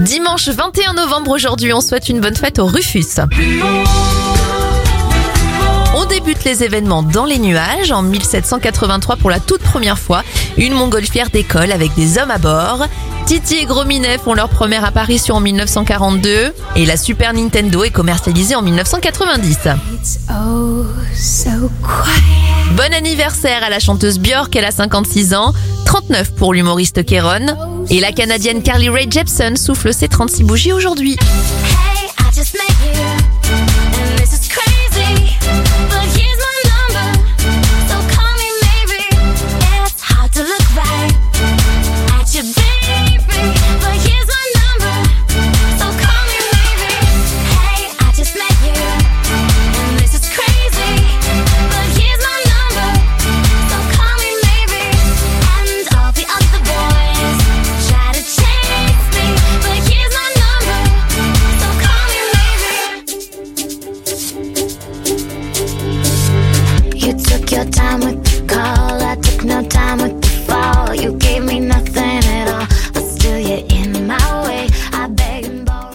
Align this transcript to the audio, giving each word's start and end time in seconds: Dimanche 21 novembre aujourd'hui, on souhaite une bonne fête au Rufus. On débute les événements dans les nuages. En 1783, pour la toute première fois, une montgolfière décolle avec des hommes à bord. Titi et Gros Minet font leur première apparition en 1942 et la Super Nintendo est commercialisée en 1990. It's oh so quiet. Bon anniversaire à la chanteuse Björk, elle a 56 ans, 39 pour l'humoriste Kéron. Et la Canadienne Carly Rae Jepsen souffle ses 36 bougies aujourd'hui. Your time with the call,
Dimanche 0.00 0.48
21 0.48 0.92
novembre 0.92 1.32
aujourd'hui, 1.32 1.72
on 1.72 1.80
souhaite 1.80 2.08
une 2.08 2.20
bonne 2.20 2.36
fête 2.36 2.60
au 2.60 2.66
Rufus. 2.66 3.18
On 5.96 6.04
débute 6.04 6.44
les 6.44 6.62
événements 6.62 7.02
dans 7.02 7.24
les 7.24 7.38
nuages. 7.38 7.90
En 7.90 8.02
1783, 8.02 9.16
pour 9.16 9.28
la 9.28 9.40
toute 9.40 9.60
première 9.60 9.98
fois, 9.98 10.22
une 10.56 10.72
montgolfière 10.72 11.30
décolle 11.30 11.72
avec 11.72 11.94
des 11.96 12.16
hommes 12.16 12.30
à 12.30 12.38
bord. 12.38 12.86
Titi 13.26 13.56
et 13.56 13.64
Gros 13.64 13.84
Minet 13.84 14.18
font 14.18 14.34
leur 14.34 14.48
première 14.48 14.84
apparition 14.84 15.34
en 15.34 15.40
1942 15.40 16.54
et 16.76 16.86
la 16.86 16.96
Super 16.96 17.32
Nintendo 17.32 17.82
est 17.82 17.90
commercialisée 17.90 18.54
en 18.54 18.62
1990. 18.62 19.58
It's 19.94 20.20
oh 20.30 20.84
so 21.12 21.70
quiet. 21.82 22.74
Bon 22.76 22.94
anniversaire 22.94 23.64
à 23.64 23.70
la 23.70 23.80
chanteuse 23.80 24.20
Björk, 24.20 24.54
elle 24.54 24.64
a 24.64 24.70
56 24.70 25.34
ans, 25.34 25.52
39 25.84 26.34
pour 26.34 26.54
l'humoriste 26.54 27.04
Kéron. 27.04 27.77
Et 27.90 28.00
la 28.00 28.12
Canadienne 28.12 28.62
Carly 28.62 28.88
Rae 28.88 29.10
Jepsen 29.10 29.56
souffle 29.56 29.92
ses 29.92 30.08
36 30.08 30.44
bougies 30.44 30.72
aujourd'hui. 30.72 31.16
Your 67.50 67.64
time 67.66 68.00
with 68.00 68.24
the 68.24 68.46
call, 68.46 68.97